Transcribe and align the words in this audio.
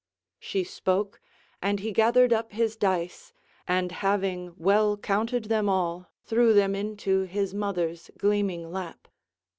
She 0.39 0.63
spoke, 0.63 1.21
and 1.61 1.79
he 1.81 1.91
gathered 1.91 2.33
up 2.33 2.53
his 2.53 2.75
dice, 2.75 3.33
and 3.67 3.91
having 3.91 4.55
well 4.57 4.97
counted 4.97 5.43
them 5.43 5.69
all 5.69 6.07
threw 6.23 6.53
them 6.55 6.73
into 6.73 7.21
his 7.25 7.53
mother's 7.53 8.09
gleaming 8.17 8.71
lap. 8.71 9.07